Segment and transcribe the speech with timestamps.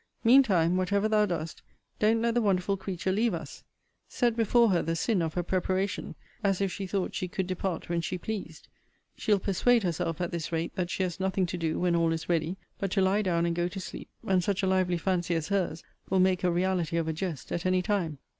[0.23, 1.61] Mean time, whatever thou dost,
[1.99, 3.63] don't let the wonderful creature leave us!
[4.07, 7.87] Set before her the sin of her preparation, as if she thought she could depart
[7.87, 8.67] when she pleased.
[9.15, 12.27] She'll persuade herself, at this rate, that she has nothing to do, when all is
[12.27, 15.49] ready, but to lie down, and go to sleep: and such a lively fancy as
[15.49, 18.17] her's will make a reality of a jest at any time.